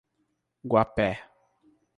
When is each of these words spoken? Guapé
Guapé 0.67 1.07